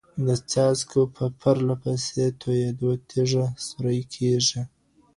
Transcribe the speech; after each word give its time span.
د 0.25 0.29
څاڅکو 0.51 1.01
په 1.15 1.25
پرله 1.39 1.75
پسې 1.83 2.23
تویدو 2.41 2.89
تیږه 3.09 3.45
سورۍ 3.65 3.99
کیږي. 4.13 4.61